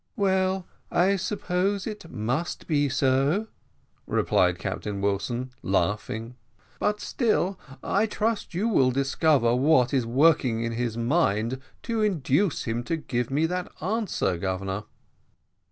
"Well, 0.15 0.65
I 0.89 1.15
suppose 1.15 1.85
it 1.85 2.09
must 2.09 2.65
be 2.65 2.89
so," 2.89 3.49
replied 4.07 4.57
Captain 4.57 4.99
Wilson, 4.99 5.51
laughing; 5.61 6.33
"but 6.79 6.99
still, 6.99 7.59
I 7.83 8.07
trust, 8.07 8.55
you 8.55 8.67
will 8.67 8.89
discover 8.89 9.55
what 9.55 9.93
is 9.93 10.07
working 10.07 10.63
in 10.63 10.71
his 10.71 10.97
mind 10.97 11.61
to 11.83 12.01
induce 12.01 12.63
him 12.63 12.83
to 12.85 12.97
give 12.97 13.29
me 13.29 13.45
that 13.45 13.71
answer, 13.79 14.39
Governor." 14.39 14.85